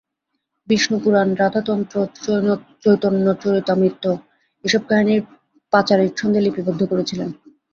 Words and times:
বিষ্ণু 0.67 0.97
পুরাণ, 1.03 1.27
রাধাতন্ত্র, 1.35 1.95
চৈতন্যচরিতামৃত 2.83 4.03
এর 4.63 4.73
কাহিনি 4.89 5.15
পাঁচালীর 5.73 6.11
ছন্দে 6.17 6.39
লিপিবদ্ধ 6.41 6.81
করেছিলেন। 6.91 7.29